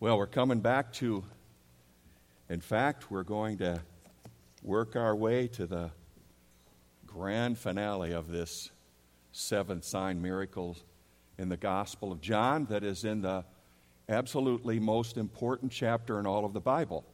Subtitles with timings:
[0.00, 1.24] Well, we're coming back to,
[2.48, 3.80] in fact, we're going to
[4.62, 5.90] work our way to the
[7.04, 8.70] grand finale of this
[9.32, 10.76] seventh sign miracle
[11.36, 13.44] in the Gospel of John that is in the
[14.08, 17.04] absolutely most important chapter in all of the Bible.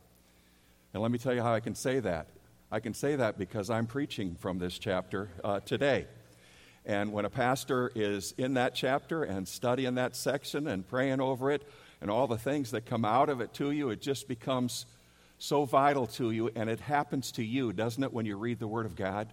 [0.93, 2.27] And let me tell you how I can say that.
[2.71, 6.07] I can say that because I'm preaching from this chapter uh, today.
[6.85, 11.51] And when a pastor is in that chapter and studying that section and praying over
[11.51, 11.67] it,
[12.05, 14.85] and all the things that come out of it to you, it just becomes
[15.39, 16.51] so vital to you.
[16.55, 19.33] And it happens to you, doesn't it, when you read the Word of God?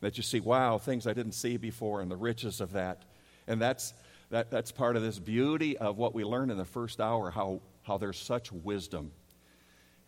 [0.00, 3.02] That you see, wow, things I didn't see before, and the riches of that.
[3.46, 3.94] And that's,
[4.30, 7.60] that, that's part of this beauty of what we learned in the first hour how,
[7.84, 9.12] how there's such wisdom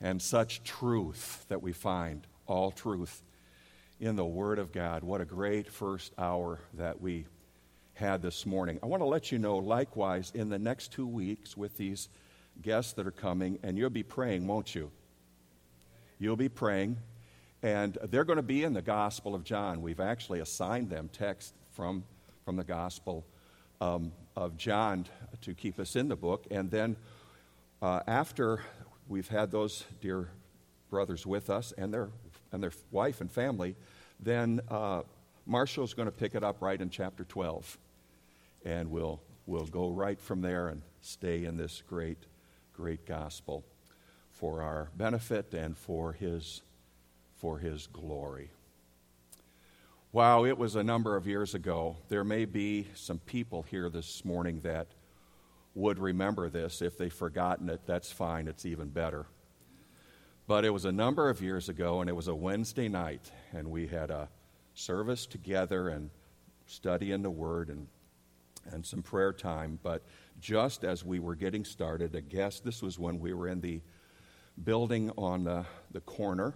[0.00, 3.22] and such truth that we find, all truth,
[4.00, 5.04] in the Word of God.
[5.04, 7.26] What a great first hour that we
[7.98, 8.78] had this morning.
[8.80, 12.08] I want to let you know, likewise, in the next two weeks with these
[12.62, 14.90] guests that are coming, and you'll be praying, won't you?
[16.20, 16.96] You'll be praying,
[17.60, 19.82] and they're going to be in the Gospel of John.
[19.82, 22.04] We've actually assigned them text from,
[22.44, 23.24] from the Gospel
[23.80, 25.06] um, of John
[25.40, 26.46] to keep us in the book.
[26.52, 26.96] And then
[27.82, 28.62] uh, after
[29.08, 30.28] we've had those dear
[30.88, 32.10] brothers with us and their,
[32.52, 33.74] and their wife and family,
[34.20, 35.02] then uh,
[35.46, 37.76] Marshall's going to pick it up right in chapter 12
[38.64, 42.18] and we'll, we'll go right from there and stay in this great,
[42.72, 43.64] great gospel
[44.30, 46.62] for our benefit and for his,
[47.36, 48.50] for his glory.
[50.12, 51.96] Wow, it was a number of years ago.
[52.08, 54.88] There may be some people here this morning that
[55.74, 56.80] would remember this.
[56.80, 59.26] If they've forgotten it, that's fine, it's even better.
[60.46, 63.70] But it was a number of years ago, and it was a Wednesday night, and
[63.70, 64.30] we had a
[64.72, 66.10] service together and
[66.66, 67.86] studying the Word and
[68.72, 69.78] and some prayer time.
[69.82, 70.02] But
[70.40, 73.80] just as we were getting started, I guess this was when we were in the
[74.62, 76.54] building on the, the corner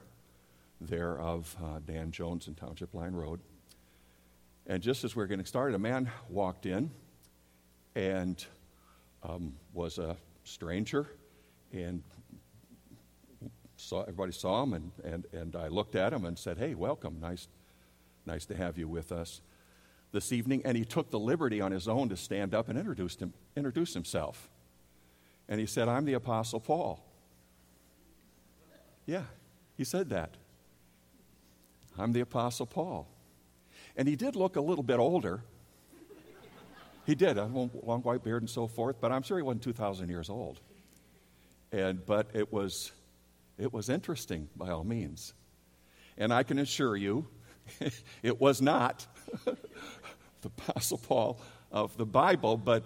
[0.80, 3.40] there of uh, Dan Jones and Township Line Road.
[4.66, 6.90] And just as we were getting started, a man walked in
[7.94, 8.44] and
[9.22, 11.08] um, was a stranger
[11.72, 12.02] and
[13.76, 17.18] saw everybody saw him and, and, and I looked at him and said, Hey, welcome.
[17.20, 17.48] Nice
[18.26, 19.40] nice to have you with us
[20.12, 23.16] this evening, and he took the liberty on his own to stand up and introduce,
[23.16, 24.48] him, introduce himself.
[25.48, 27.04] And he said, I'm the Apostle Paul.
[29.06, 29.24] Yeah,
[29.76, 30.36] he said that.
[31.98, 33.08] I'm the Apostle Paul.
[33.96, 35.42] And he did look a little bit older.
[37.04, 39.64] He did, a long, long white beard and so forth, but I'm sure he wasn't
[39.64, 40.60] 2,000 years old.
[41.72, 42.92] And, but it was,
[43.58, 45.34] it was interesting by all means.
[46.16, 47.26] And I can assure you,
[48.22, 49.06] it was not
[50.42, 52.84] the Apostle Paul of the Bible, but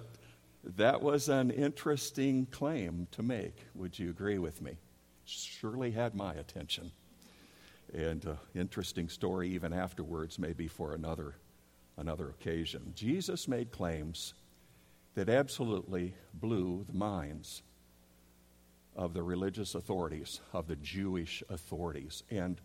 [0.77, 3.57] that was an interesting claim to make.
[3.75, 4.77] Would you agree with me?
[5.25, 6.91] Surely had my attention.
[7.95, 11.37] And uh, interesting story even afterwards, maybe for another,
[11.97, 12.93] another occasion.
[12.95, 14.35] Jesus made claims
[15.15, 17.63] that absolutely blew the minds
[18.95, 22.61] of the religious authorities, of the Jewish authorities, and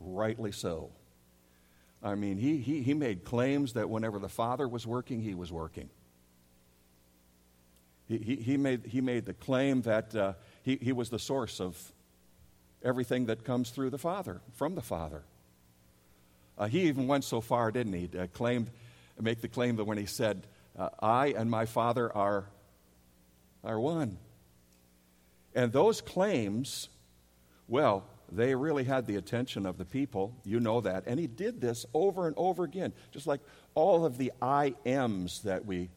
[0.00, 0.90] rightly so.
[2.02, 5.50] I mean, he, he, he made claims that whenever the Father was working, he was
[5.50, 5.90] working.
[8.06, 10.32] He, he, he, made, he made the claim that uh,
[10.62, 11.76] he, he was the source of
[12.82, 15.22] everything that comes through the Father, from the Father.
[16.56, 18.68] Uh, he even went so far, didn't he, to claim,
[19.20, 20.46] make the claim that when he said,
[20.78, 22.46] uh, I and my Father are,
[23.64, 24.18] are one.
[25.54, 26.88] And those claims,
[27.66, 30.34] well, they really had the attention of the people.
[30.44, 31.04] You know that.
[31.06, 33.40] And he did this over and over again, just like
[33.74, 35.88] all of the I ams that we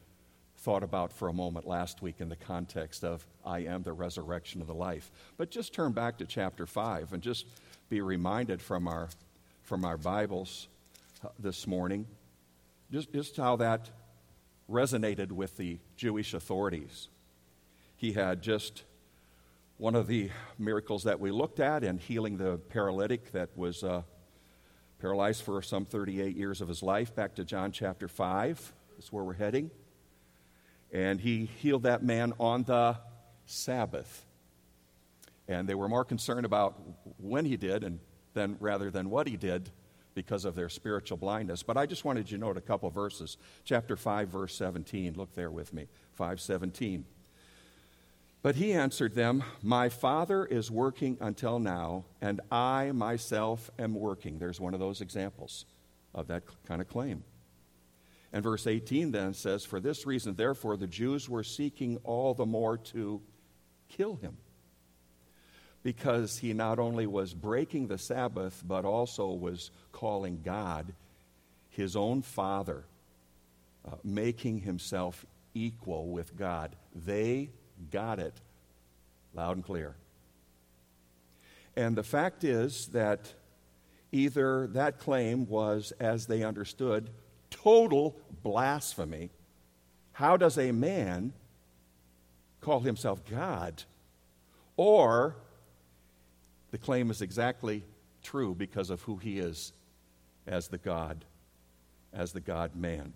[0.58, 4.62] thought about for a moment last week in the context of I am the resurrection
[4.62, 5.12] of the life.
[5.38, 7.48] But just turn back to chapter 5 and just
[7.90, 9.10] be reminded from our,
[9.64, 10.68] from our Bibles
[11.26, 12.06] uh, this morning
[12.92, 13.90] just, just how that
[14.70, 17.08] resonated with the Jewish authorities.
[17.96, 18.84] He had just
[19.82, 20.30] one of the
[20.60, 24.04] miracles that we looked at in healing the paralytic that was uh,
[25.00, 29.24] paralyzed for some 38 years of his life, back to John chapter 5, is where
[29.24, 29.72] we're heading.
[30.92, 32.96] And he healed that man on the
[33.48, 34.24] Sabbath.
[35.48, 36.80] And they were more concerned about
[37.18, 38.00] when he did and
[38.36, 39.72] then rather than what he did
[40.14, 41.64] because of their spiritual blindness.
[41.64, 43.36] But I just wanted you to note a couple verses.
[43.66, 45.16] Chapter 5, verse 17.
[45.16, 45.88] Look there with me.
[46.12, 47.04] 517.
[48.44, 54.40] But he answered them, My Father is working until now, and I myself am working.
[54.40, 55.66] There's one of those examples
[56.16, 57.24] of that kind of claim.
[58.34, 62.46] And verse 18 then says, For this reason, therefore, the Jews were seeking all the
[62.46, 63.22] more to
[63.90, 64.38] kill him
[65.84, 70.94] because he not only was breaking the Sabbath, but also was calling God
[71.70, 72.86] his own father,
[73.86, 76.76] uh, making himself equal with God.
[76.96, 77.50] They
[77.90, 78.34] got it
[79.34, 79.96] loud and clear.
[81.76, 83.34] And the fact is that
[84.12, 87.10] either that claim was, as they understood,
[87.50, 89.30] total blasphemy.
[90.14, 91.34] How does a man
[92.60, 93.84] call himself God?
[94.76, 95.36] Or
[96.72, 97.84] the claim is exactly
[98.24, 99.74] true because of who he is
[100.48, 101.24] as the God,
[102.14, 103.14] as the God man.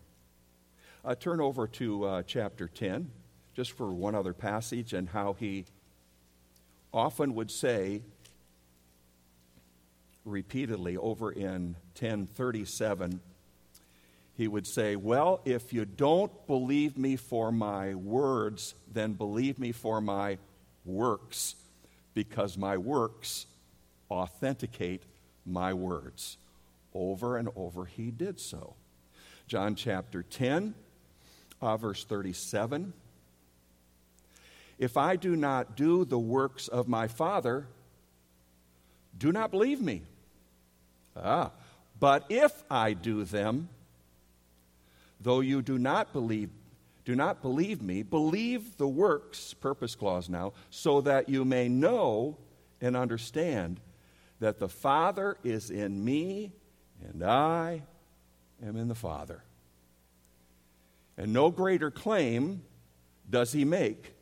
[1.04, 3.12] Uh, turn over to uh, chapter 10,
[3.56, 5.66] just for one other passage, and how he
[6.94, 8.02] often would say
[10.24, 13.20] repeatedly over in 1037
[14.38, 19.72] he would say well if you don't believe me for my words then believe me
[19.72, 20.36] for my
[20.84, 21.56] works
[22.16, 23.46] because my works
[24.10, 25.04] authenticate
[25.46, 26.38] my words.
[26.94, 28.74] Over and over he did so.
[29.48, 30.74] John chapter 10
[31.62, 32.94] uh, verse 37
[34.78, 37.68] if i do not do the works of my father
[39.18, 40.02] do not believe me
[41.16, 41.52] Ah,
[42.00, 43.70] but if I do them,
[45.22, 46.50] though you do not believe,
[47.06, 52.38] do not believe me, believe the works, purpose clause now, so that you may know
[52.82, 53.80] and understand
[54.40, 56.52] that the Father is in me
[57.08, 57.84] and I
[58.64, 59.44] am in the Father.
[61.18, 62.62] And no greater claim
[63.30, 64.15] does he make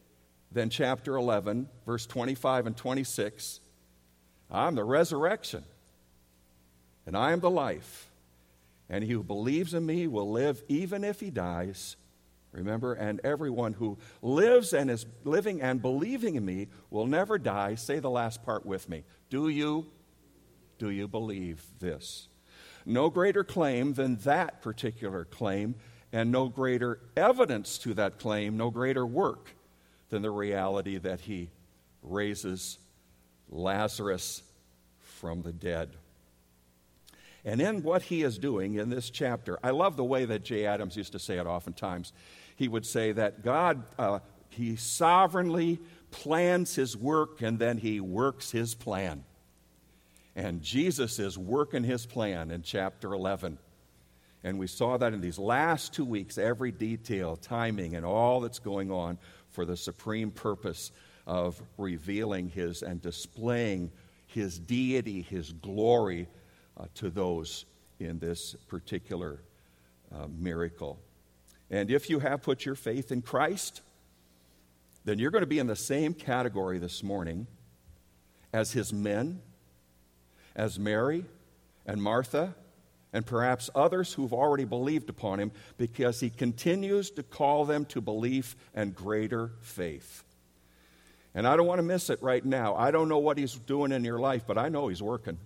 [0.53, 3.59] than chapter 11, verse 25 and 26.
[4.51, 5.63] I'm the resurrection
[7.05, 8.09] and I am the life.
[8.89, 11.95] And he who believes in me will live even if he dies.
[12.51, 17.75] Remember, and everyone who lives and is living and believing in me will never die.
[17.75, 19.03] Say the last part with me.
[19.29, 19.87] Do you?
[20.77, 22.27] Do you believe this?
[22.85, 25.75] No greater claim than that particular claim,
[26.11, 29.55] and no greater evidence to that claim, no greater work
[30.13, 31.49] than the reality that he
[32.03, 32.77] raises
[33.49, 34.43] Lazarus
[34.99, 35.89] from the dead.
[37.43, 40.67] And in what he is doing in this chapter, I love the way that Jay
[40.67, 42.13] Adams used to say it oftentimes.
[42.55, 44.19] He would say that God, uh,
[44.49, 45.79] he sovereignly
[46.11, 49.23] plans his work and then he works his plan.
[50.35, 53.57] And Jesus is working his plan in chapter 11.
[54.43, 58.59] And we saw that in these last two weeks, every detail, timing, and all that's
[58.59, 59.17] going on
[59.53, 60.91] for the supreme purpose
[61.25, 63.91] of revealing his and displaying
[64.27, 66.27] his deity, his glory
[66.77, 67.65] uh, to those
[67.99, 69.39] in this particular
[70.13, 70.99] uh, miracle.
[71.69, 73.81] And if you have put your faith in Christ,
[75.05, 77.47] then you're going to be in the same category this morning
[78.51, 79.41] as his men,
[80.55, 81.25] as Mary
[81.85, 82.55] and Martha,
[83.13, 88.01] and perhaps others who've already believed upon him because he continues to call them to
[88.01, 90.23] belief and greater faith.
[91.35, 92.75] And I don't want to miss it right now.
[92.75, 95.37] I don't know what he's doing in your life, but I know he's working.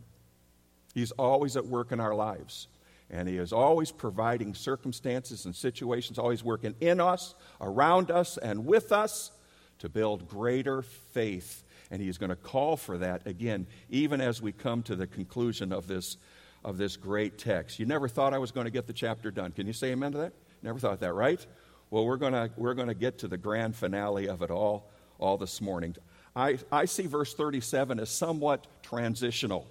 [0.94, 2.68] He's always at work in our lives.
[3.10, 8.66] And He is always providing circumstances and situations, always working in us, around us, and
[8.66, 9.32] with us
[9.80, 11.64] to build greater faith.
[11.90, 15.72] And He's going to call for that again, even as we come to the conclusion
[15.72, 16.18] of this,
[16.64, 17.80] of this great text.
[17.80, 19.52] You never thought I was going to get the chapter done.
[19.52, 20.34] Can you say amen to that?
[20.64, 21.46] Never thought that, right?
[21.90, 25.38] Well, we're going to, we're to get to the grand finale of it all, all
[25.38, 25.96] this morning.
[26.36, 29.68] I, I see verse 37 as somewhat transitional.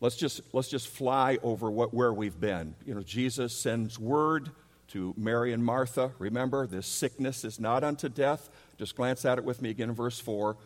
[0.00, 2.74] Let's just, let's just fly over what, where we've been.
[2.86, 4.50] You know, Jesus sends word
[4.88, 6.12] to Mary and Martha.
[6.18, 8.48] Remember, this sickness is not unto death.
[8.78, 10.56] Just glance at it with me again in verse 4.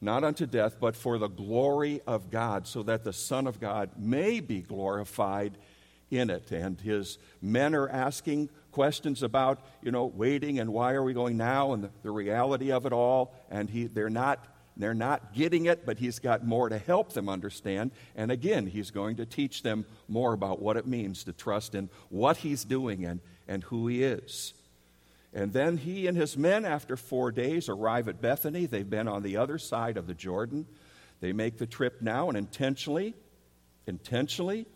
[0.00, 3.90] Not unto death, but for the glory of God, so that the Son of God
[3.98, 5.58] may be glorified
[6.10, 6.50] in it.
[6.50, 11.36] And his men are asking questions about, you know, waiting and why are we going
[11.36, 13.34] now and the, the reality of it all.
[13.50, 17.28] And he, they're not they're not getting it, but he's got more to help them
[17.28, 17.90] understand.
[18.16, 21.90] And again, he's going to teach them more about what it means to trust in
[22.08, 24.54] what he's doing and, and who he is.
[25.32, 28.66] And then he and his men, after four days, arrive at Bethany.
[28.66, 30.66] They've been on the other side of the Jordan.
[31.20, 33.14] They make the trip now, and intentionally,
[33.86, 34.66] intentionally,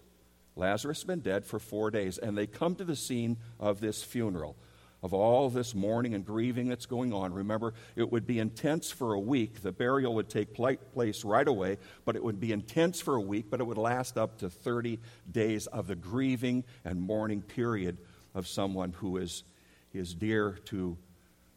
[0.57, 2.19] Lazarus has been dead for four days.
[2.19, 4.57] And they come to the scene of this funeral
[5.05, 7.35] of all this mourning and grieving that's going on.
[7.35, 9.61] Remember, it would be intense for a week.
[9.61, 13.51] The burial would take place right away, but it would be intense for a week,
[13.51, 14.99] but it would last up to 30
[15.31, 17.99] days of the grieving and mourning period
[18.35, 19.45] of someone who is,
[19.95, 20.97] is dear to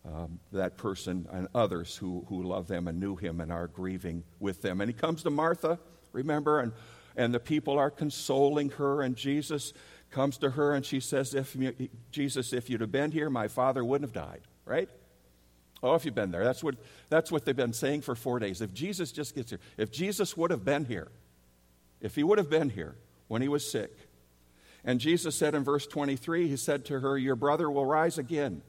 [0.06, 4.24] um, that person and others who, who love them and knew him and are grieving
[4.40, 4.80] with them.
[4.80, 5.80] And he comes to Martha,
[6.14, 6.72] remember, and,
[7.16, 9.74] and the people are consoling her, and Jesus
[10.12, 11.56] comes to her and she says, if
[12.12, 14.90] Jesus, if you'd have been here, my father wouldn't have died, right?
[15.84, 16.44] Oh, if you've been there.
[16.44, 16.76] That's what,
[17.10, 18.62] that's what they've been saying for four days.
[18.62, 21.10] If Jesus just gets here, if Jesus would have been here,
[22.02, 22.96] if he would have been here
[23.28, 23.96] when he was sick,
[24.88, 28.62] and Jesus said in verse 23, he said to her, Your brother will rise again.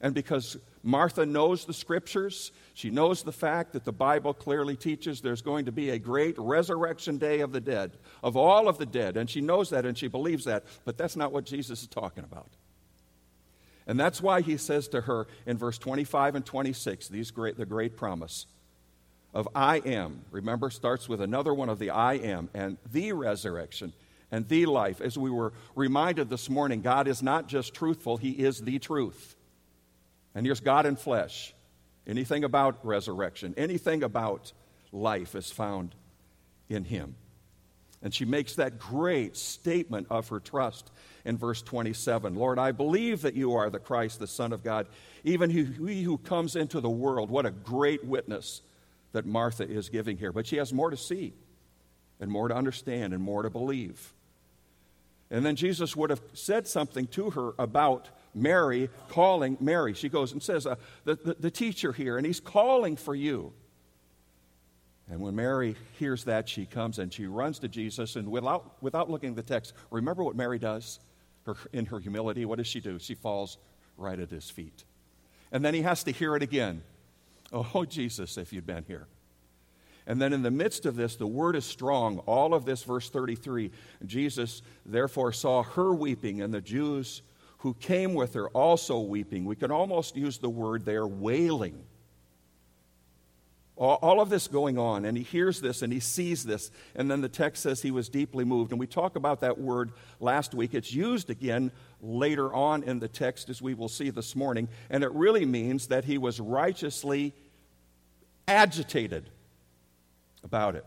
[0.00, 5.20] And because Martha knows the scriptures, she knows the fact that the Bible clearly teaches
[5.20, 8.86] there's going to be a great resurrection day of the dead, of all of the
[8.86, 9.16] dead.
[9.16, 12.22] And she knows that and she believes that, but that's not what Jesus is talking
[12.22, 12.48] about.
[13.88, 17.66] And that's why he says to her in verse 25 and 26, these great, the
[17.66, 18.46] great promise
[19.34, 20.24] of I am.
[20.30, 23.92] Remember, starts with another one of the I am and the resurrection
[24.30, 25.00] and the life.
[25.00, 29.36] As we were reminded this morning, God is not just truthful, He is the truth.
[30.34, 31.54] And here's God in flesh.
[32.06, 34.52] Anything about resurrection, anything about
[34.92, 35.94] life is found
[36.68, 37.14] in Him.
[38.02, 40.90] And she makes that great statement of her trust
[41.24, 44.86] in verse 27 Lord, I believe that you are the Christ, the Son of God,
[45.22, 47.30] even he, who comes into the world.
[47.30, 48.62] What a great witness
[49.12, 50.32] that Martha is giving here.
[50.32, 51.34] But she has more to see,
[52.20, 54.14] and more to understand, and more to believe.
[55.30, 59.94] And then Jesus would have said something to her about Mary calling Mary.
[59.94, 63.52] She goes and says, uh, the, the, the teacher here, and he's calling for you.
[65.08, 69.10] And when Mary hears that, she comes and she runs to Jesus, and without, without
[69.10, 71.00] looking at the text, remember what Mary does
[71.46, 72.44] her, in her humility?
[72.44, 72.98] What does she do?
[72.98, 73.58] She falls
[73.96, 74.84] right at his feet.
[75.52, 76.82] And then he has to hear it again.
[77.52, 79.08] Oh, Jesus, if you'd been here.
[80.06, 82.18] And then in the midst of this, the word is strong.
[82.20, 83.70] All of this, verse 33
[84.06, 87.22] Jesus therefore saw her weeping, and the Jews
[87.58, 89.44] who came with her also weeping.
[89.44, 91.84] We can almost use the word there, wailing.
[93.76, 97.22] All of this going on, and he hears this and he sees this, and then
[97.22, 98.72] the text says he was deeply moved.
[98.72, 100.74] And we talked about that word last week.
[100.74, 105.02] It's used again later on in the text, as we will see this morning, and
[105.02, 107.32] it really means that he was righteously
[108.46, 109.30] agitated
[110.42, 110.84] about it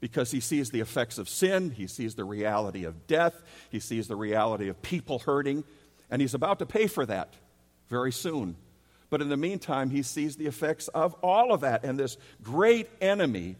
[0.00, 4.08] because he sees the effects of sin, he sees the reality of death, he sees
[4.08, 5.64] the reality of people hurting,
[6.10, 7.34] and he's about to pay for that
[7.88, 8.56] very soon.
[9.08, 12.88] But in the meantime, he sees the effects of all of that and this great
[13.00, 13.56] enemy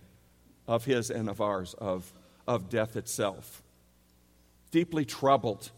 [0.66, 2.12] of his and of ours, of,
[2.46, 3.62] of death itself.
[4.72, 5.70] Deeply troubled.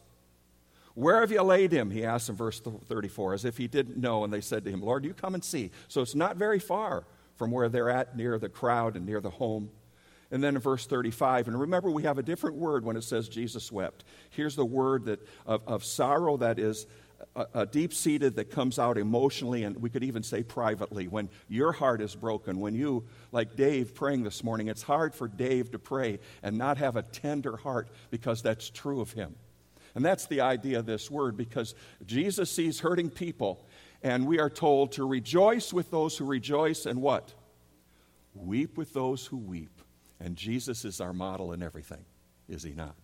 [0.95, 1.90] Where have you laid him?
[1.90, 4.25] He asks in verse 34, as if he didn't know.
[4.25, 5.71] And they said to him, Lord, you come and see.
[5.87, 7.05] So it's not very far
[7.38, 9.71] from where they're at, near the crowd and near the home.
[10.30, 13.28] And then in verse 35, and remember, we have a different word when it says
[13.28, 14.04] Jesus wept.
[14.30, 16.87] Here's the word that, of, of sorrow that is
[17.35, 21.09] a, a deep seated, that comes out emotionally, and we could even say privately.
[21.09, 25.28] When your heart is broken, when you, like Dave praying this morning, it's hard for
[25.28, 29.35] Dave to pray and not have a tender heart because that's true of him.
[29.95, 33.66] And that's the idea of this word because Jesus sees hurting people,
[34.02, 37.35] and we are told to rejoice with those who rejoice and what?
[38.35, 39.83] Weep with those who weep.
[40.21, 42.05] And Jesus is our model in everything,
[42.49, 42.97] is he not?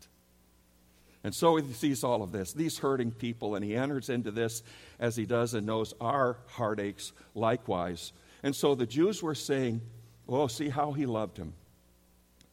[1.23, 4.63] And so he sees all of this, these hurting people, and he enters into this
[5.01, 8.13] as he does and knows our heartaches likewise.
[8.43, 9.81] And so the Jews were saying,
[10.29, 11.55] Oh, see how he loved him.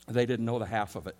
[0.07, 1.15] They didn't know the half of it,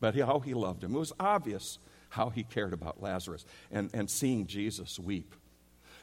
[0.00, 0.94] but how he loved him.
[0.94, 1.78] It was obvious
[2.10, 5.34] how he cared about Lazarus and, and seeing Jesus weep.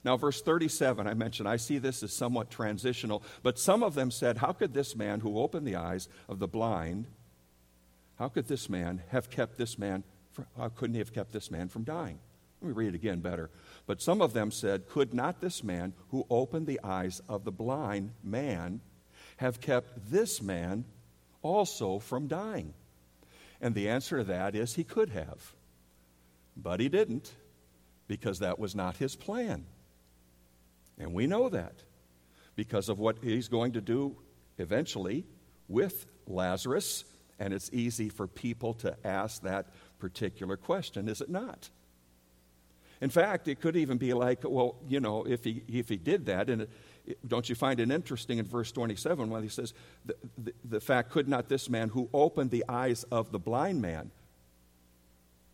[0.08, 4.10] Now, verse 37, I mentioned, I see this as somewhat transitional, but some of them
[4.10, 7.08] said, How could this man who opened the eyes of the blind,
[8.18, 11.52] how could this man have kept this man, from, how couldn't he have kept this
[11.52, 12.20] man from dying?
[12.62, 13.50] Let me read it again better.
[13.86, 17.52] But some of them said, Could not this man who opened the eyes of the
[17.52, 18.80] blind man
[19.36, 20.86] have kept this man
[21.42, 22.74] also from dying?
[23.60, 25.54] And the answer to that is he could have.
[26.56, 27.34] But he didn't,
[28.08, 29.66] because that was not his plan.
[30.98, 31.84] And we know that
[32.56, 34.18] because of what he's going to do
[34.58, 35.26] eventually
[35.68, 37.04] with Lazarus.
[37.40, 39.68] And it's easy for people to ask that
[40.00, 41.70] particular question, is it not?
[43.00, 46.26] In fact, it could even be like, well, you know, if he, if he did
[46.26, 46.70] that, and it,
[47.06, 49.74] it, don't you find it interesting in verse 27 when he says,
[50.04, 53.82] the, the, the fact could not this man who opened the eyes of the blind
[53.82, 54.10] man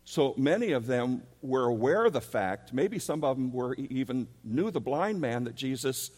[0.04, 4.28] so many of them were aware of the fact, maybe some of them were even
[4.44, 6.10] knew the blind man that Jesus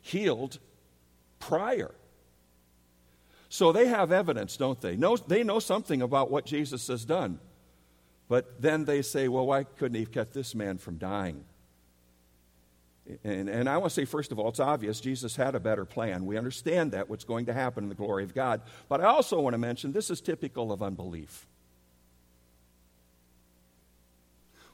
[0.00, 0.58] healed
[1.38, 1.94] prior.
[3.50, 4.96] So they have evidence, don't they?
[4.96, 7.38] Know, they know something about what Jesus has done.
[8.28, 11.44] But then they say, well, why couldn't he have kept this man from dying?
[13.22, 15.84] And, and I want to say, first of all, it's obvious Jesus had a better
[15.84, 16.24] plan.
[16.24, 18.62] We understand that, what's going to happen in the glory of God.
[18.88, 21.46] But I also want to mention this is typical of unbelief.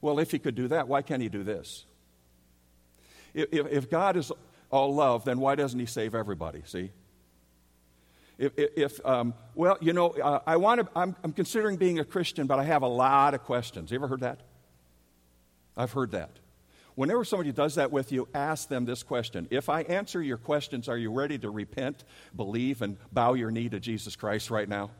[0.01, 1.85] Well, if he could do that, why can't he do this?
[3.35, 4.33] If, if God is
[4.71, 6.63] all love, then why doesn't he save everybody?
[6.65, 6.91] See?
[8.39, 12.05] If, if um, well, you know, uh, I want to, I'm, I'm considering being a
[12.05, 13.91] Christian, but I have a lot of questions.
[13.91, 14.41] You ever heard that?
[15.77, 16.31] I've heard that.
[16.95, 19.47] Whenever somebody does that with you, ask them this question.
[19.51, 22.05] If I answer your questions, are you ready to repent,
[22.35, 24.91] believe, and bow your knee to Jesus Christ right now?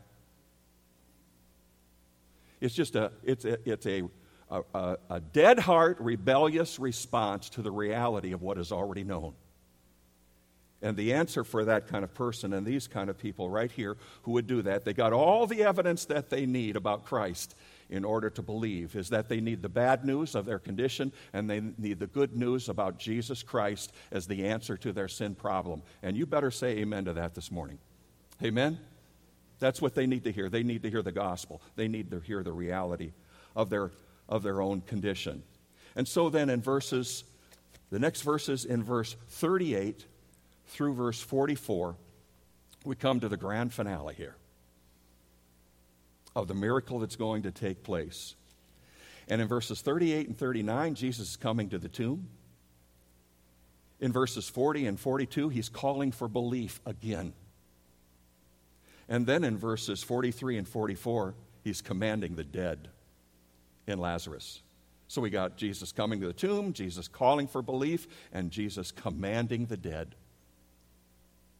[2.59, 3.87] It's just a, it's a, it's
[4.51, 9.33] a, a, a dead heart, rebellious response to the reality of what is already known.
[10.83, 13.97] And the answer for that kind of person and these kind of people right here
[14.23, 17.55] who would do that, they got all the evidence that they need about Christ
[17.89, 21.47] in order to believe is that they need the bad news of their condition and
[21.47, 25.83] they need the good news about Jesus Christ as the answer to their sin problem.
[26.01, 27.77] And you better say amen to that this morning.
[28.43, 28.79] Amen?
[29.59, 30.49] That's what they need to hear.
[30.49, 33.11] They need to hear the gospel, they need to hear the reality
[33.55, 33.91] of their,
[34.31, 35.43] of their own condition.
[35.95, 37.25] And so then in verses,
[37.91, 40.05] the next verses in verse 38
[40.67, 41.95] through verse 44,
[42.85, 44.35] we come to the grand finale here
[46.33, 48.35] of the miracle that's going to take place.
[49.27, 52.29] And in verses 38 and 39, Jesus is coming to the tomb.
[53.99, 57.33] In verses 40 and 42, he's calling for belief again.
[59.09, 61.35] And then in verses 43 and 44,
[61.65, 62.87] he's commanding the dead
[63.87, 64.61] in Lazarus.
[65.07, 69.65] So we got Jesus coming to the tomb, Jesus calling for belief, and Jesus commanding
[69.65, 70.15] the dead.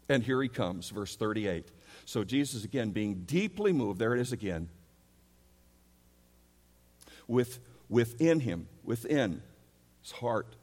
[0.07, 1.69] And here he comes, verse 38.
[2.05, 4.69] So Jesus, again, being deeply moved, there it is again,
[7.27, 7.59] with,
[7.89, 9.41] within him, within
[10.01, 10.55] his heart.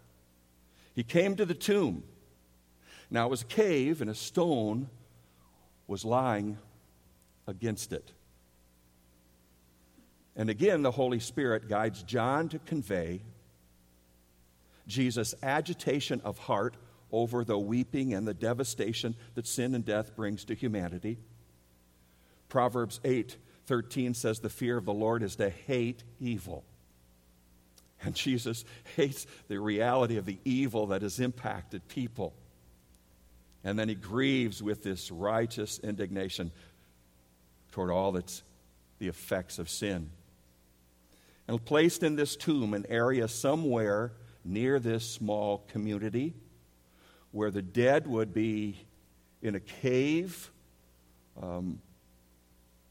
[0.95, 2.03] He came to the tomb.
[3.11, 4.89] Now it was a cave, and a stone
[5.87, 6.59] was lying
[7.47, 8.13] against it.
[10.39, 13.23] And again, the Holy Spirit guides John to convey
[14.87, 16.77] Jesus' agitation of heart
[17.11, 21.19] over the weeping and the devastation that sin and death brings to humanity.
[22.49, 26.65] Proverbs 8 13 says, The fear of the Lord is to hate evil.
[28.03, 28.65] And Jesus
[28.97, 32.33] hates the reality of the evil that has impacted people.
[33.65, 36.53] And then he grieves with this righteous indignation
[37.73, 38.43] toward all that's
[39.01, 40.11] the effects of sin.
[41.49, 44.13] And placed in this tomb, an area somewhere
[44.45, 46.35] near this small community,
[47.33, 48.87] where the dead would be
[49.41, 50.51] in a cave,
[51.43, 51.81] um,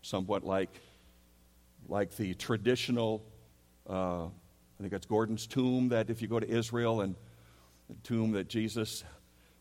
[0.02, 0.70] somewhat like,
[1.88, 3.24] like the traditional,
[3.88, 4.30] uh, I
[4.82, 7.16] think it's Gordon's tomb, that if you go to Israel and
[7.90, 9.04] the tomb that Jesus,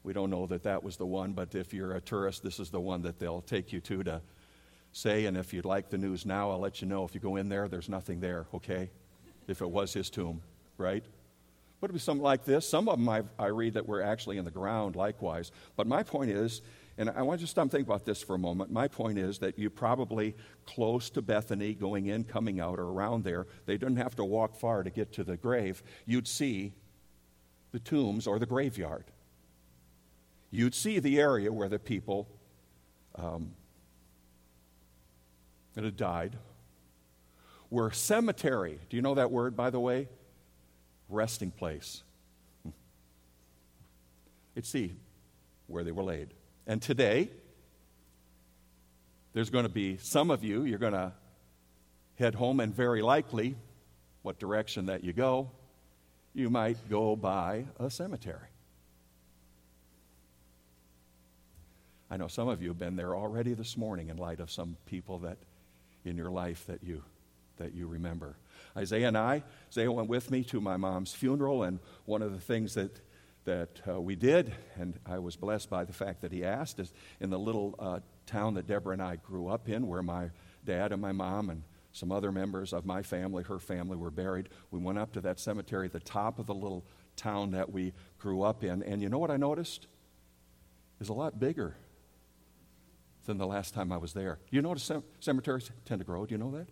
[0.04, 2.70] we don't know that that was the one, but if you're a tourist, this is
[2.70, 4.22] the one that they'll take you to to
[4.96, 5.26] say.
[5.26, 7.04] And if you'd like the news now, I'll let you know.
[7.04, 8.90] If you go in there, there's nothing there, okay?
[9.46, 10.40] If it was his tomb,
[10.78, 11.04] right?
[11.80, 12.66] Would it'd be something like this?
[12.66, 15.52] Some of them I, I read that were actually in the ground likewise.
[15.76, 16.62] But my point is,
[16.96, 18.72] and I want you to stop and think about this for a moment.
[18.72, 23.24] My point is that you probably close to Bethany, going in, coming out, or around
[23.24, 25.82] there, they didn't have to walk far to get to the grave.
[26.06, 26.72] You'd see
[27.72, 29.04] the tombs or the graveyard.
[30.50, 32.26] You'd see the area where the people
[33.16, 33.52] um,
[35.76, 36.36] that had died
[37.70, 38.80] were cemetery.
[38.90, 40.08] Do you know that word, by the way?
[41.08, 42.02] resting place.
[42.62, 42.70] Hmm.
[44.54, 44.94] It's see
[45.66, 46.34] where they were laid.
[46.66, 47.30] And today,
[49.32, 51.12] there's going to be some of you, you're going to
[52.18, 53.56] head home, and very likely,
[54.22, 55.50] what direction that you go,
[56.34, 58.48] you might go by a cemetery.
[62.10, 64.76] I know some of you have been there already this morning in light of some
[64.86, 65.38] people that
[66.06, 67.02] in your life that you
[67.58, 68.36] that you remember.
[68.76, 72.40] Isaiah and I, Isaiah went with me to my mom's funeral, and one of the
[72.40, 73.00] things that
[73.44, 76.92] that uh, we did, and I was blessed by the fact that he asked, is
[77.20, 80.30] in the little uh, town that Deborah and I grew up in, where my
[80.64, 84.48] dad and my mom and some other members of my family, her family, were buried.
[84.72, 87.92] We went up to that cemetery at the top of the little town that we
[88.18, 89.86] grew up in, and you know what I noticed?
[91.00, 91.76] It's a lot bigger
[93.26, 94.38] than the last time I was there.
[94.50, 96.24] You notice cemeteries tend to grow.
[96.24, 96.68] Do you know that?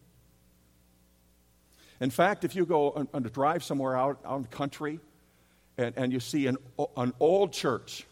[2.01, 5.01] In fact, if you go on, on a drive somewhere out, out in the country
[5.79, 6.57] and, and you see an,
[6.97, 8.07] an old church,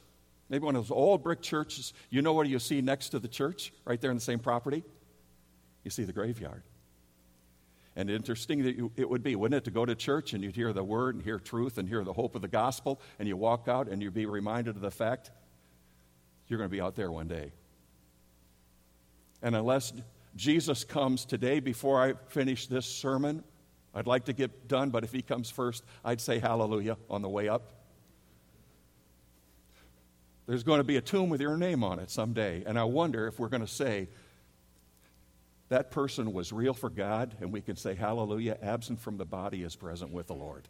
[0.49, 3.29] maybe one of those old brick churches, you know what you see next to the
[3.29, 4.85] church, right there in the same property?
[5.85, 6.63] You see the graveyard.
[7.95, 10.57] And interesting that you, it would be, wouldn't it, to go to church and you'd
[10.57, 13.37] hear the word and hear truth and hear the hope of the gospel, and you
[13.37, 15.31] walk out and you'd be reminded of the fact
[16.49, 17.53] you're going to be out there one day.
[19.43, 19.93] And unless
[20.37, 23.43] Jesus comes today before I finish this sermon,
[23.95, 27.29] I'd like to get done, but if he comes first, I'd say hallelujah on the
[27.29, 27.73] way up.
[30.47, 33.27] There's going to be a tomb with your name on it someday, and I wonder
[33.27, 34.09] if we're going to say,
[35.69, 39.63] that person was real for God, and we can say, Hallelujah, absent from the body
[39.63, 40.69] is present with the Lord.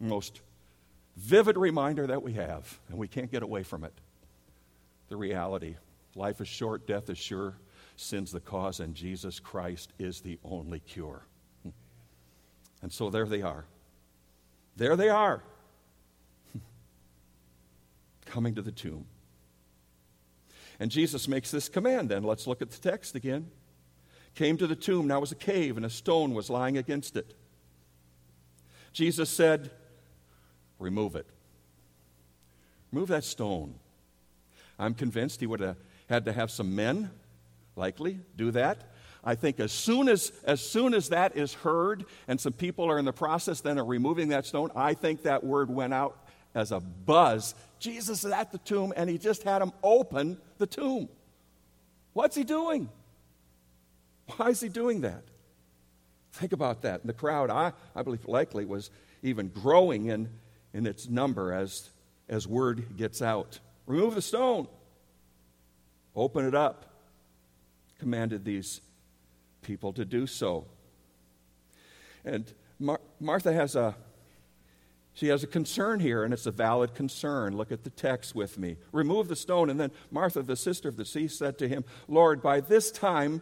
[0.00, 0.40] Most
[1.16, 3.92] vivid reminder that we have, and we can't get away from it.
[5.08, 5.76] The reality
[6.16, 7.58] life is short, death is sure,
[7.96, 11.26] sin's the cause, and Jesus Christ is the only cure.
[12.82, 13.64] And so there they are.
[14.76, 15.42] There they are,
[18.26, 19.06] coming to the tomb.
[20.78, 22.22] And Jesus makes this command then.
[22.22, 23.50] Let's look at the text again.
[24.34, 27.34] Came to the tomb, now was a cave, and a stone was lying against it.
[28.92, 29.70] Jesus said,
[30.78, 31.26] Remove it.
[32.92, 33.76] Remove that stone.
[34.78, 35.76] I'm convinced he would have
[36.08, 37.10] had to have some men,
[37.74, 38.78] likely, do that.
[39.24, 42.98] I think as soon as, as soon as that is heard and some people are
[42.98, 46.16] in the process then of removing that stone, I think that word went out
[46.54, 47.56] as a buzz.
[47.80, 51.08] Jesus is at the tomb and he just had him open the tomb.
[52.12, 52.88] What's he doing?
[54.36, 55.24] Why is he doing that?
[56.32, 57.00] Think about that.
[57.00, 58.90] And the crowd, I, I believe, likely was
[59.22, 60.28] even growing in,
[60.72, 61.90] in its number as,
[62.28, 63.58] as word gets out.
[63.86, 64.68] Remove the stone,
[66.16, 66.86] open it up.
[67.98, 68.80] Commanded these
[69.62, 70.66] people to do so.
[72.24, 73.94] And Mar- Martha has a,
[75.14, 77.56] she has a concern here, and it's a valid concern.
[77.56, 78.76] Look at the text with me.
[78.92, 79.70] Remove the stone.
[79.70, 83.40] And then Martha, the sister of the deceased, said to him, Lord, by this time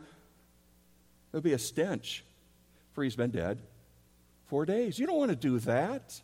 [1.32, 2.24] there'll be a stench,
[2.92, 3.60] for he's been dead
[4.46, 4.98] four days.
[4.98, 6.20] You don't want to do that.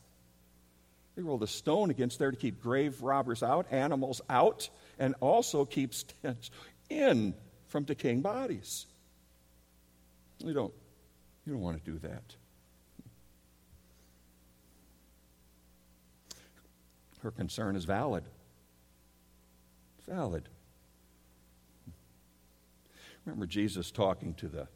[1.17, 4.69] They rolled a stone against there to keep grave robbers out, animals out,
[5.01, 6.53] and also keeps stench
[6.89, 7.35] in
[7.67, 8.87] from decaying bodies.
[10.39, 10.73] You don't,
[11.45, 12.37] you don't want to do that.
[17.23, 18.25] her concern is valid.
[20.09, 20.49] Valid.
[23.25, 24.67] Remember Jesus talking to the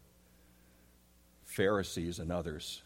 [1.45, 2.83] Pharisees and others,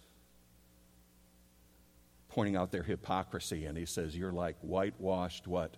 [2.28, 5.76] pointing out their hypocrisy, and he says, You're like whitewashed what?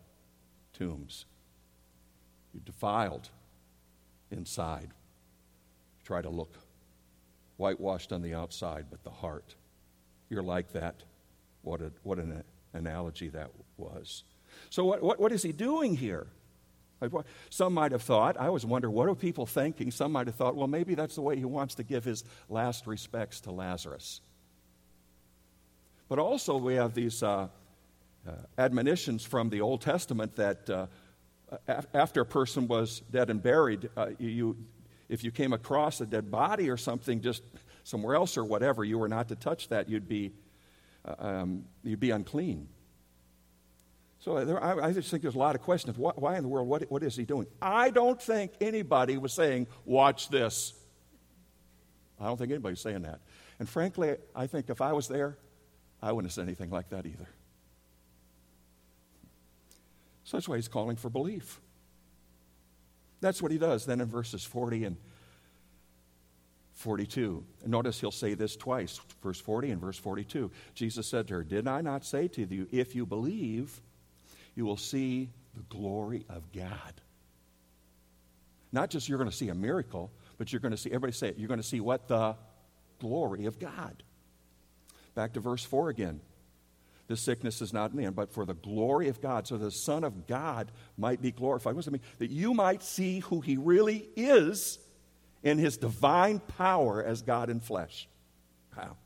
[0.72, 1.24] Tombs.
[2.52, 3.28] You're defiled
[4.30, 4.88] inside.
[4.90, 6.54] You try to look
[7.56, 9.54] whitewashed on the outside, but the heart.
[10.28, 11.02] You're like that.
[11.62, 14.24] What, a, what an analogy that was.
[14.70, 16.26] So, what, what, what is he doing here?
[17.48, 19.90] Some might have thought, I always wonder, what are people thinking?
[19.90, 22.86] Some might have thought, well, maybe that's the way he wants to give his last
[22.86, 24.20] respects to Lazarus.
[26.08, 27.48] But also, we have these uh,
[28.28, 30.86] uh, admonitions from the Old Testament that uh,
[31.94, 34.56] after a person was dead and buried, uh, you,
[35.08, 37.42] if you came across a dead body or something just
[37.84, 39.88] somewhere else or whatever, you were not to touch that.
[39.88, 40.32] You'd be
[41.04, 42.68] uh, um, you'd be unclean.
[44.20, 45.96] So there, I, I, just think there's a lot of questions.
[45.96, 46.68] Why, why in the world?
[46.68, 47.46] What, what is he doing?
[47.60, 50.74] I don't think anybody was saying, watch this.
[52.20, 53.20] I don't think anybody's saying that.
[53.58, 55.38] And frankly, I think if I was there,
[56.02, 57.28] I wouldn't have said anything like that either.
[60.30, 61.60] So that's why he's calling for belief.
[63.20, 64.96] That's what he does then in verses 40 and
[66.74, 67.44] 42.
[67.62, 70.52] And notice he'll say this twice, verse 40 and verse 42.
[70.76, 73.80] Jesus said to her, Did I not say to you, if you believe,
[74.54, 77.00] you will see the glory of God?
[78.70, 81.30] Not just you're going to see a miracle, but you're going to see, everybody say
[81.30, 82.06] it, you're going to see what?
[82.06, 82.36] The
[83.00, 84.04] glory of God.
[85.16, 86.20] Back to verse 4 again.
[87.10, 89.72] This sickness is not in the end, but for the glory of God, so the
[89.72, 91.74] Son of God might be glorified.
[91.74, 92.02] What does it mean?
[92.20, 94.78] That you might see who he really is
[95.42, 98.08] in his divine power as God in flesh.
[98.78, 98.96] Wow.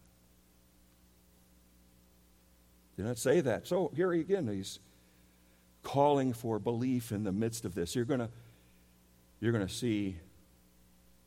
[2.98, 3.66] Did not say that.
[3.66, 4.80] So here again, he's
[5.82, 7.96] calling for belief in the midst of this.
[7.96, 8.28] You're going to
[9.40, 10.18] you're going to see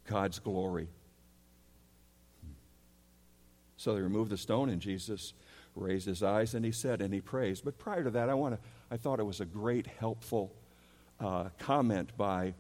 [0.08, 0.90] God's glory.
[3.78, 5.34] So they removed the stone, and Jesus
[5.78, 7.64] raised his eyes and he said, and he praised.
[7.64, 8.68] But prior to that, I want to.
[8.90, 10.54] I thought it was a great, helpful
[11.20, 12.54] uh, comment by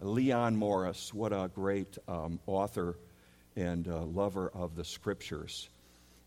[0.00, 2.96] Leon Morris, what a great um, author
[3.56, 5.68] and uh, lover of the scriptures.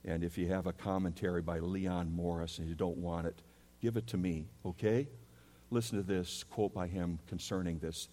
[0.06, 3.36] And if you have a commentary by Leon Morris and you don't want it,
[3.82, 5.08] give it to me, okay?
[5.70, 8.08] Listen to this quote by him concerning this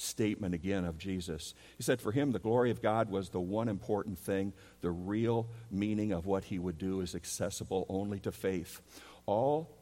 [0.00, 1.54] statement again of Jesus.
[1.76, 4.52] He said, For him, the glory of God was the one important thing.
[4.80, 8.80] The real meaning of what he would do is accessible only to faith.
[9.26, 9.76] All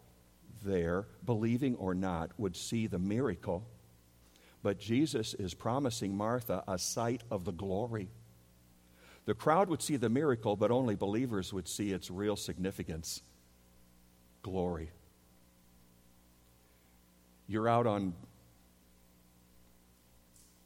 [0.64, 3.66] there, believing or not, would see the miracle,
[4.62, 8.08] but Jesus is promising Martha a sight of the glory.
[9.24, 13.22] The crowd would see the miracle, but only believers would see its real significance
[14.42, 14.90] glory.
[17.46, 18.14] You're out on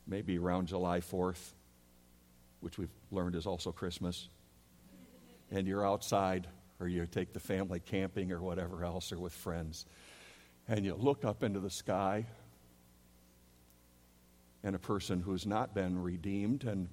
[0.06, 1.52] maybe around July 4th,
[2.60, 4.28] which we've learned is also Christmas,
[5.50, 6.46] and you're outside
[6.80, 9.86] or you take the family camping or whatever else or with friends,
[10.68, 12.26] and you look up into the sky,
[14.64, 16.88] and a person who's not been redeemed and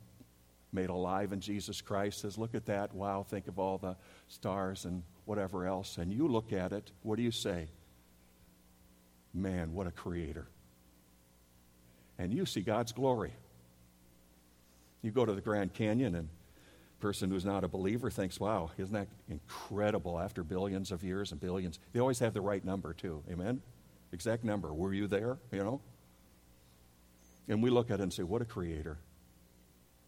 [0.72, 2.94] made alive in Jesus Christ says, Look at that.
[2.94, 3.96] Wow, think of all the
[4.28, 5.98] stars and whatever else.
[5.98, 7.68] And you look at it, what do you say?
[9.34, 10.48] Man, what a creator
[12.20, 13.34] and you see God's glory.
[15.02, 18.70] You go to the Grand Canyon, and a person who's not a believer thinks, wow,
[18.78, 21.80] isn't that incredible after billions of years and billions?
[21.94, 23.24] They always have the right number, too.
[23.32, 23.62] Amen?
[24.12, 24.74] Exact number.
[24.74, 25.38] Were you there?
[25.52, 25.82] You know?
[27.48, 28.98] And we look at it and say, what a creator.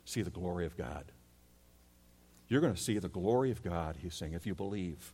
[0.05, 1.05] See the glory of God.
[2.49, 5.13] You're going to see the glory of God, he's saying, if you believe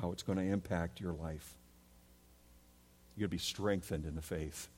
[0.00, 1.56] how it's going to impact your life.
[3.16, 4.68] You're going to be strengthened in the faith.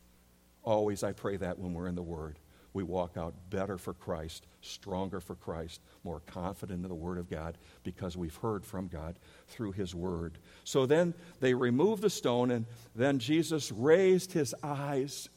[0.68, 2.38] Always, I pray that when we're in the Word,
[2.74, 7.30] we walk out better for Christ, stronger for Christ, more confident in the Word of
[7.30, 9.14] God because we've heard from God
[9.46, 10.36] through His Word.
[10.64, 15.30] So then they removed the stone, and then Jesus raised his eyes,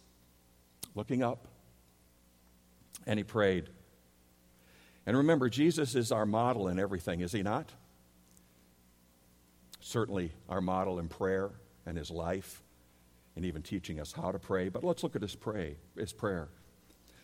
[0.96, 1.48] looking up,
[3.08, 3.70] and he prayed.
[5.06, 7.70] And remember, Jesus is our model in everything, is he not?
[9.80, 11.52] Certainly, our model in prayer
[11.86, 12.61] and his life
[13.36, 14.70] and even teaching us how to pray.
[14.70, 16.50] But let's look at his pray, his prayer.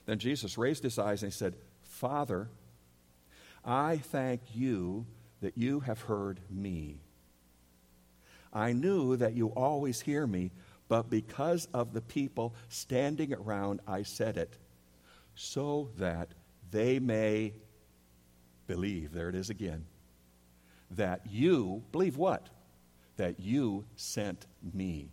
[0.05, 2.49] Then Jesus raised his eyes and he said, Father,
[3.65, 5.05] I thank you
[5.41, 7.01] that you have heard me.
[8.53, 10.51] I knew that you always hear me,
[10.87, 14.57] but because of the people standing around, I said it,
[15.35, 16.29] so that
[16.71, 17.53] they may
[18.67, 19.11] believe.
[19.11, 19.85] There it is again.
[20.91, 22.47] That you, believe what?
[23.17, 25.11] That you sent me.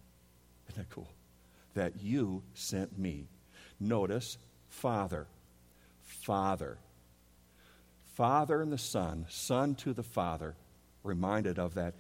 [1.75, 3.29] That you sent me.
[3.81, 5.27] Notice, Father.
[6.03, 6.79] Father.
[8.15, 10.55] Father and the Son, Son to the Father,
[11.03, 11.95] reminded of that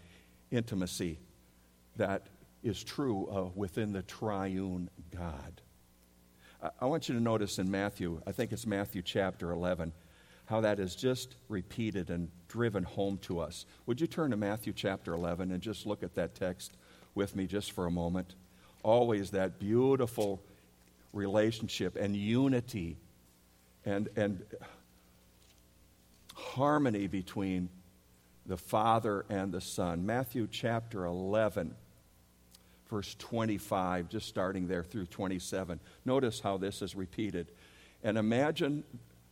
[0.51, 1.19] intimacy
[1.97, 2.27] that
[2.63, 5.61] is true uh, within the triune God.
[6.63, 9.93] I, I want you to notice in Matthew, I think it's Matthew chapter 11,
[10.47, 13.67] how that is just repeated and driven home to us.
[13.87, 16.77] Would you turn to Matthew chapter 11 and just look at that text
[17.15, 18.35] with me just for a moment?
[18.85, 20.40] Always that beautiful
[21.12, 22.97] relationship and unity
[23.85, 24.44] and, and
[26.35, 27.68] harmony between
[28.47, 30.05] the Father and the Son.
[30.07, 31.75] Matthew chapter 11,
[32.90, 35.81] verse 25, just starting there through 27.
[36.05, 37.49] Notice how this is repeated.
[38.03, 38.85] And imagine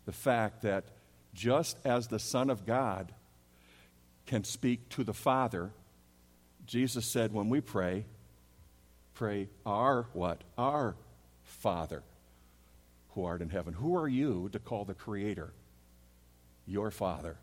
[0.07, 0.85] the fact that
[1.35, 3.13] just as the Son of God
[4.27, 5.71] can speak to the Father,
[6.67, 8.05] Jesus said, when we pray,
[9.23, 10.41] pray, Our what?
[10.59, 10.97] Our
[11.45, 12.03] Father
[13.11, 13.73] who art in heaven.
[13.73, 15.53] Who are you to call the Creator
[16.67, 17.37] your Father?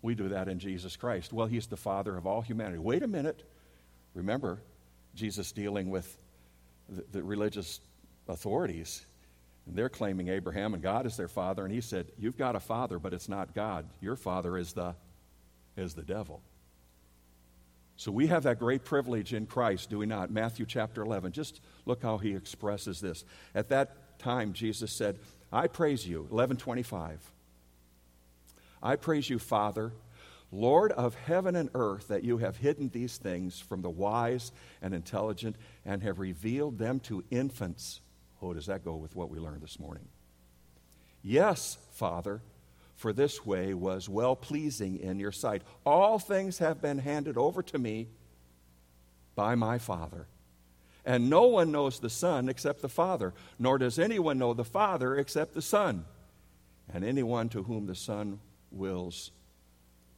[0.00, 1.34] We do that in Jesus Christ.
[1.34, 2.78] Well, He's the Father of all humanity.
[2.78, 3.42] Wait a minute.
[4.14, 4.58] Remember,
[5.14, 6.16] Jesus dealing with
[6.88, 7.80] the, the religious
[8.26, 9.04] authorities.
[9.66, 11.62] And they're claiming Abraham and God is their father.
[11.62, 13.84] And he said, You've got a father, but it's not God.
[14.00, 14.94] Your father is the,
[15.76, 16.40] is the devil.
[18.00, 20.30] So we have that great privilege in Christ, do we not?
[20.30, 21.32] Matthew chapter 11.
[21.32, 23.26] Just look how he expresses this.
[23.54, 25.18] At that time, Jesus said,
[25.52, 27.20] I praise you, 1125.
[28.82, 29.92] I praise you, Father,
[30.50, 34.94] Lord of heaven and earth, that you have hidden these things from the wise and
[34.94, 38.00] intelligent and have revealed them to infants.
[38.40, 40.08] Oh, does that go with what we learned this morning?
[41.22, 42.40] Yes, Father,
[43.00, 45.62] for this way was well pleasing in your sight.
[45.86, 48.08] All things have been handed over to me
[49.34, 50.26] by my Father.
[51.06, 55.16] And no one knows the Son except the Father, nor does anyone know the Father
[55.16, 56.04] except the Son,
[56.92, 58.38] and anyone to whom the Son
[58.70, 59.30] wills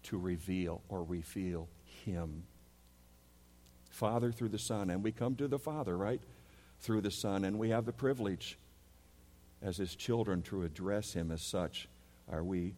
[0.02, 1.68] to reveal or reveal
[2.04, 2.42] Him.
[3.90, 6.20] Father through the Son, and we come to the Father, right?
[6.80, 8.58] Through the Son, and we have the privilege
[9.62, 11.86] as His children to address Him as such
[12.32, 12.74] are we,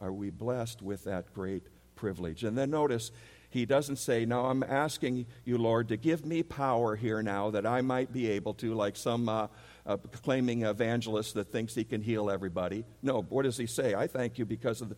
[0.00, 1.64] are we blessed with that great
[1.96, 2.44] privilege?
[2.44, 3.10] And then notice,
[3.50, 7.66] he doesn't say, No, I'm asking you, Lord, to give me power here now that
[7.66, 9.48] I might be able to, like some uh,
[9.84, 12.84] uh, claiming evangelist that thinks he can heal everybody.
[13.02, 13.94] No, what does he say?
[13.94, 14.96] I thank you because of the,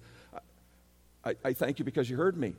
[1.24, 2.54] I, I thank you because you heard me.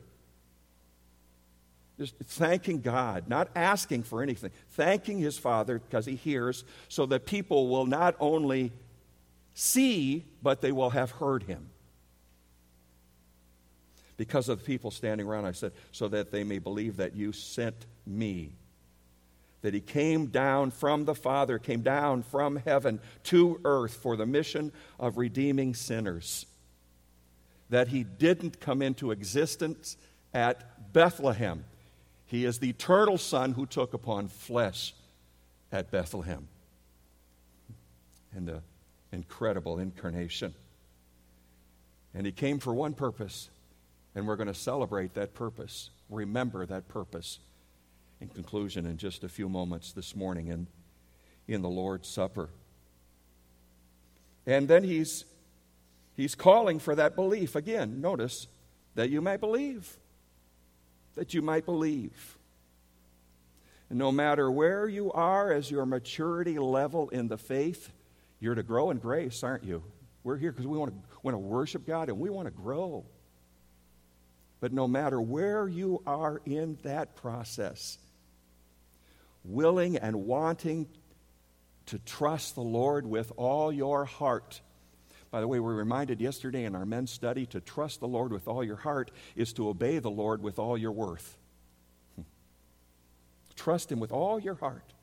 [1.98, 7.26] Just thanking God, not asking for anything, thanking his Father because he hears, so that
[7.26, 8.72] people will not only
[9.54, 11.70] see, but they will have heard him
[14.20, 15.46] because of the people standing around.
[15.46, 18.52] I said, so that they may believe that you sent me.
[19.62, 24.26] That he came down from the Father, came down from heaven to earth for the
[24.26, 26.46] mission of redeeming sinners.
[27.70, 29.96] That he didn't come into existence
[30.34, 31.64] at Bethlehem.
[32.26, 34.94] He is the eternal Son who took upon flesh
[35.72, 36.48] at Bethlehem.
[38.36, 38.62] And an
[39.12, 40.54] incredible incarnation.
[42.14, 43.50] And he came for one purpose
[44.16, 47.40] and we're going to celebrate that purpose, remember that purpose.
[48.22, 50.68] In conclusion, in just a few moments this morning in,
[51.48, 52.50] in the Lord's Supper.
[54.46, 55.24] And then he's,
[56.18, 57.56] he's calling for that belief.
[57.56, 58.48] Again, notice
[58.96, 59.98] that you might believe.
[61.16, 62.38] That you might believe.
[63.90, 67.90] And no matter where you are as your maturity level in the faith,
[68.40, 69.84] you're to grow in grace, aren't you?
[70.24, 73.06] We're here because we want to, worship God and we want to grow.
[74.60, 77.98] But no matter where you are in that process,
[79.44, 80.88] willing and wanting
[81.88, 84.62] to trust the Lord with all your heart.
[85.32, 88.48] By the way, we're reminded yesterday in our men's study to trust the Lord with
[88.48, 91.38] all your heart is to obey the Lord with all your worth.
[93.56, 94.94] Trust Him with all your heart.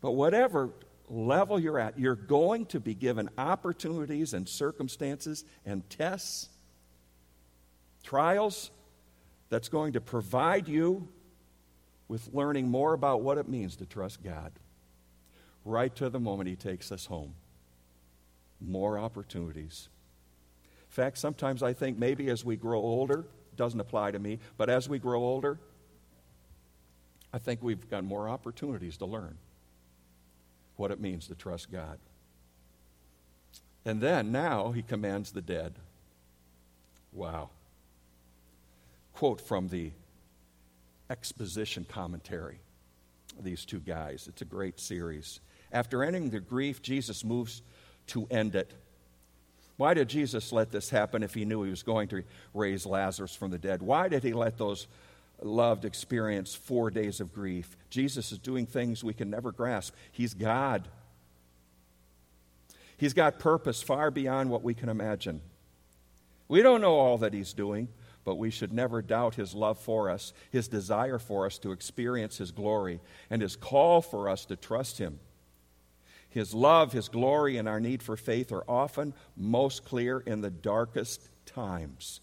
[0.00, 0.70] But whatever
[1.10, 6.48] level you're at, you're going to be given opportunities and circumstances and tests
[8.02, 8.70] trials
[9.50, 11.08] that's going to provide you
[12.08, 14.52] with learning more about what it means to trust God.
[15.64, 17.34] Right to the moment He takes us home.
[18.60, 19.88] More opportunities.
[20.88, 24.70] In fact, sometimes I think maybe as we grow older, doesn't apply to me, but
[24.70, 25.58] as we grow older,
[27.32, 29.36] I think we've got more opportunities to learn
[30.80, 31.98] what it means to trust God.
[33.84, 35.74] And then now he commands the dead.
[37.12, 37.50] Wow
[39.20, 39.90] quote from the
[41.10, 42.58] exposition commentary
[43.38, 44.26] these two guys.
[44.26, 45.40] It's a great series.
[45.72, 47.60] After ending the grief, Jesus moves
[48.06, 48.72] to end it.
[49.76, 52.22] Why did Jesus let this happen if he knew he was going to
[52.54, 53.82] raise Lazarus from the dead?
[53.82, 54.86] Why did he let those
[55.42, 57.76] loved experience four days of grief?
[57.88, 59.94] Jesus is doing things we can never grasp.
[60.12, 60.88] He's God.
[62.96, 65.40] He's got purpose far beyond what we can imagine.
[66.48, 67.88] We don't know all that he's doing
[68.24, 72.38] but we should never doubt his love for us, his desire for us to experience
[72.38, 73.00] his glory,
[73.30, 75.18] and his call for us to trust him.
[76.28, 80.50] His love, his glory, and our need for faith are often most clear in the
[80.50, 82.20] darkest times.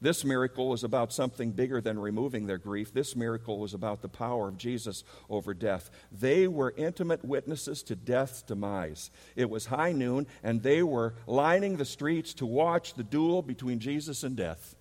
[0.00, 2.92] This miracle was about something bigger than removing their grief.
[2.92, 5.90] This miracle was about the power of Jesus over death.
[6.12, 9.10] They were intimate witnesses to death's demise.
[9.36, 13.78] It was high noon, and they were lining the streets to watch the duel between
[13.78, 14.76] Jesus and death.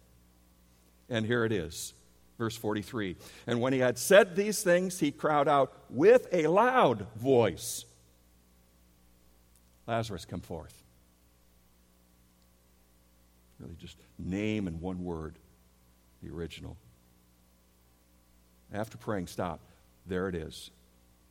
[1.10, 1.93] And here it is,
[2.38, 3.15] verse 43.
[3.47, 7.86] And when he had said these things, he cried out with a loud voice
[9.88, 10.82] Lazarus, come forth.
[13.65, 15.39] Really, just name in one word
[16.21, 16.78] the original.
[18.71, 19.60] After praying, stop.
[20.06, 20.69] There it is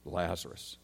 [0.05, 0.77] Lazarus.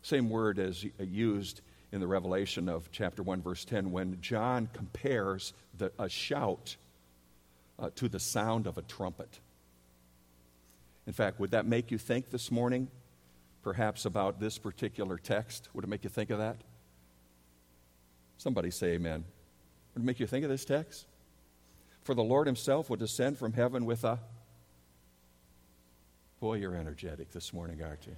[0.00, 1.60] Same word as used
[1.92, 6.76] in the Revelation of chapter 1, verse 10, when John compares the, a shout
[7.78, 9.38] uh, to the sound of a trumpet.
[11.06, 12.88] In fact, would that make you think this morning,
[13.62, 15.68] perhaps, about this particular text?
[15.74, 16.56] Would it make you think of that?
[18.38, 19.24] Somebody say amen.
[19.96, 21.06] Make you think of this text?
[22.02, 24.18] For the Lord himself will descend from heaven with a.
[26.40, 28.16] Boy, you're energetic this morning, aren't you?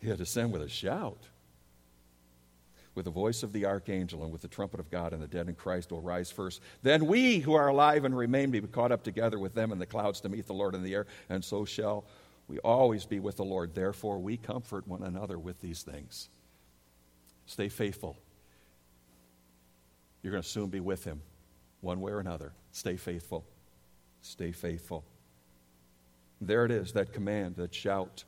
[0.00, 1.18] He'll descend with a shout.
[2.94, 5.48] With the voice of the archangel and with the trumpet of God, and the dead
[5.48, 6.62] in Christ will rise first.
[6.82, 9.84] Then we who are alive and remain be caught up together with them in the
[9.84, 12.06] clouds to meet the Lord in the air, and so shall
[12.48, 13.74] we always be with the Lord.
[13.74, 16.30] Therefore, we comfort one another with these things.
[17.44, 18.16] Stay faithful
[20.26, 21.22] you're going to soon be with him,
[21.82, 22.52] one way or another.
[22.72, 23.46] Stay faithful.
[24.22, 25.04] Stay faithful.
[26.40, 28.24] There it is, that command, that shout.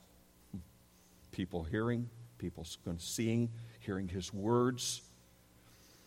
[1.33, 2.65] People hearing, people
[2.99, 3.49] seeing,
[3.81, 5.03] hearing his words.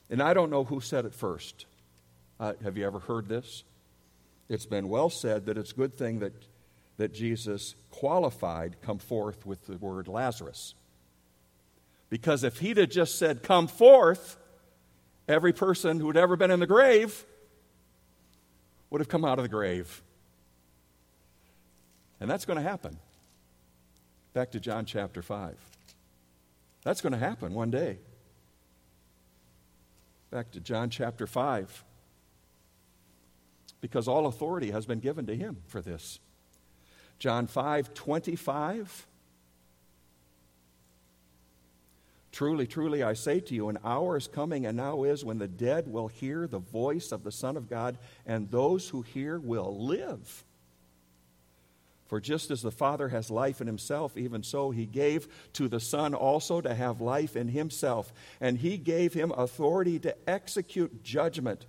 [0.09, 1.65] And I don't know who said it first.
[2.39, 3.65] Uh, have you ever heard this?
[4.47, 6.31] It's been well said that it's a good thing that,
[6.95, 10.73] that Jesus qualified come forth with the word Lazarus.
[12.09, 14.37] Because if he'd have just said, Come forth,
[15.31, 17.25] every person who had ever been in the grave
[18.89, 20.01] would have come out of the grave.
[22.19, 22.97] And that's going to happen.
[24.33, 25.57] Back to John chapter 5.
[26.83, 27.97] That's going to happen one day.
[30.29, 31.83] Back to John chapter 5.
[33.81, 36.19] Because all authority has been given to him for this.
[37.19, 39.07] John 5 25.
[42.31, 45.47] Truly, truly, I say to you, an hour is coming and now is when the
[45.47, 49.85] dead will hear the voice of the Son of God, and those who hear will
[49.85, 50.45] live.
[52.11, 55.79] For just as the Father has life in himself, even so he gave to the
[55.79, 58.11] Son also to have life in himself.
[58.41, 61.65] And he gave him authority to execute judgment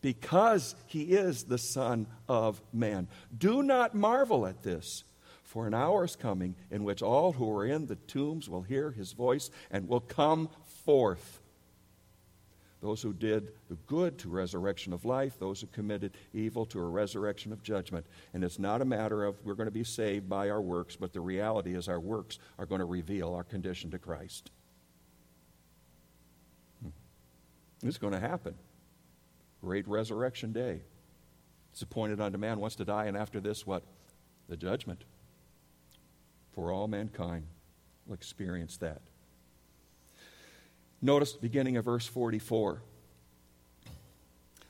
[0.00, 3.08] because he is the Son of Man.
[3.36, 5.02] Do not marvel at this.
[5.50, 8.92] For an hour is coming in which all who are in the tombs will hear
[8.92, 10.48] his voice and will come
[10.84, 11.40] forth.
[12.80, 16.84] Those who did the good to resurrection of life, those who committed evil to a
[16.84, 18.06] resurrection of judgment.
[18.32, 21.12] And it's not a matter of we're going to be saved by our works, but
[21.12, 24.52] the reality is our works are going to reveal our condition to Christ.
[26.80, 26.90] Hmm.
[27.82, 28.54] It's going to happen.
[29.60, 30.82] Great resurrection day.
[31.72, 33.82] It's appointed unto man once to die, and after this, what?
[34.48, 35.02] The judgment
[36.60, 37.46] for all mankind
[38.06, 39.00] will experience that.
[41.00, 42.82] Notice the beginning of verse 44.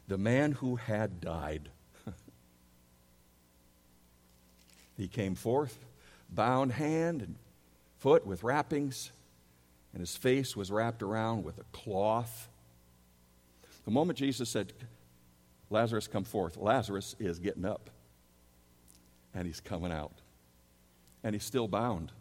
[0.06, 1.68] The man who had died.
[4.96, 5.84] he came forth,
[6.28, 7.34] bound hand and
[7.98, 9.10] foot with wrappings,
[9.92, 12.48] and his face was wrapped around with a cloth.
[13.84, 14.72] The moment Jesus said,
[15.70, 17.90] Lazarus, come forth, Lazarus is getting up
[19.34, 20.20] and he's coming out
[21.22, 22.12] and he's still bound.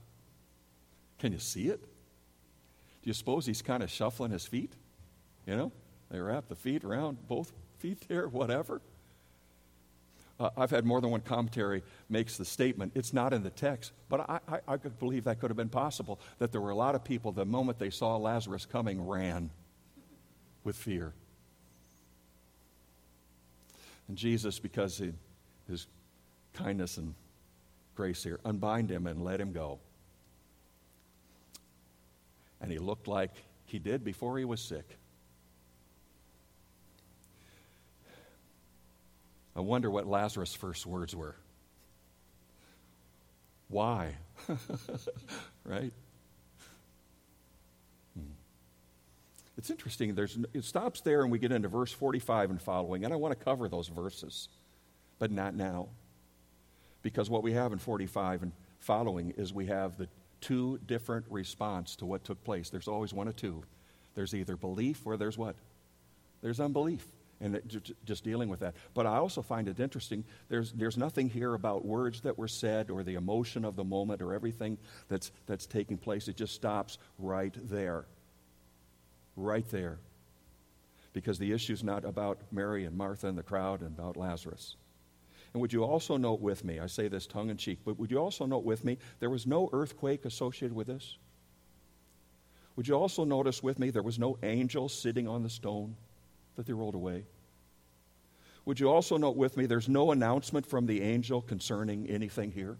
[1.19, 1.81] Can you see it?
[1.81, 4.73] Do you suppose he's kind of shuffling his feet?
[5.45, 5.71] You know,
[6.11, 8.81] they wrap the feet around both feet there, whatever.
[10.39, 12.93] Uh, I've had more than one commentary makes the statement.
[12.95, 15.69] It's not in the text, but I, I, I could believe that could have been
[15.69, 16.19] possible.
[16.39, 19.49] That there were a lot of people, the moment they saw Lazarus coming, ran
[20.63, 21.13] with fear.
[24.07, 25.01] And Jesus, because
[25.67, 25.87] his
[26.53, 27.13] kindness and
[27.99, 28.39] grace here.
[28.45, 29.77] Unbind him and let him go.
[32.61, 33.31] And he looked like
[33.65, 34.97] he did before he was sick.
[39.53, 41.35] I wonder what Lazarus' first words were.
[43.67, 44.15] Why?
[45.65, 45.91] right?
[48.17, 48.31] Hmm.
[49.57, 50.15] It's interesting.
[50.15, 53.37] There's, it stops there and we get into verse 45 and following, and I want
[53.37, 54.47] to cover those verses,
[55.19, 55.89] but not now.
[57.01, 60.07] Because what we have in 45 and following is we have the
[60.41, 62.69] two different response to what took place.
[62.69, 63.63] There's always one of two.
[64.15, 65.55] There's either belief or there's what?
[66.41, 67.05] There's unbelief.
[67.41, 68.75] And it, just dealing with that.
[68.93, 70.25] But I also find it interesting.
[70.49, 74.21] There's, there's nothing here about words that were said or the emotion of the moment
[74.21, 74.77] or everything
[75.07, 76.27] that's, that's taking place.
[76.27, 78.05] It just stops right there.
[79.37, 79.99] Right there.
[81.13, 84.75] Because the issue's not about Mary and Martha and the crowd and about Lazarus.
[85.53, 88.11] And would you also note with me, I say this tongue in cheek, but would
[88.11, 91.17] you also note with me, there was no earthquake associated with this?
[92.75, 95.95] Would you also notice with me, there was no angel sitting on the stone
[96.55, 97.25] that they rolled away?
[98.65, 102.77] Would you also note with me, there's no announcement from the angel concerning anything here?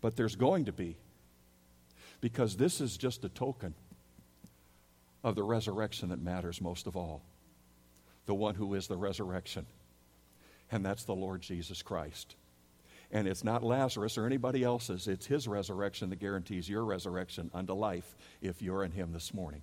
[0.00, 0.96] But there's going to be,
[2.20, 3.74] because this is just a token
[5.22, 7.22] of the resurrection that matters most of all
[8.26, 9.66] the one who is the resurrection
[10.74, 12.34] and that's the Lord Jesus Christ.
[13.12, 17.74] And it's not Lazarus or anybody else's, it's his resurrection that guarantees your resurrection unto
[17.74, 19.62] life if you're in him this morning.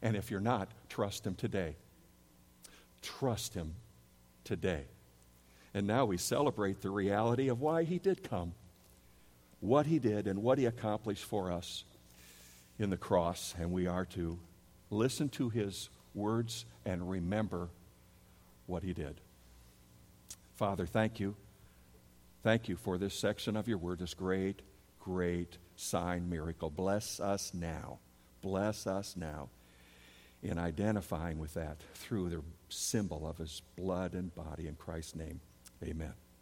[0.00, 1.76] And if you're not, trust him today.
[3.02, 3.74] Trust him
[4.42, 4.84] today.
[5.74, 8.54] And now we celebrate the reality of why he did come,
[9.60, 11.84] what he did, and what he accomplished for us
[12.78, 13.54] in the cross.
[13.58, 14.38] And we are to
[14.88, 17.68] listen to his words and remember
[18.66, 19.20] what he did.
[20.56, 21.36] Father, thank you.
[22.42, 24.62] Thank you for this section of your word, this great,
[24.98, 26.70] great sign miracle.
[26.70, 27.98] Bless us now.
[28.40, 29.50] Bless us now
[30.42, 35.40] in identifying with that through the symbol of his blood and body in Christ's name.
[35.82, 36.14] Amen.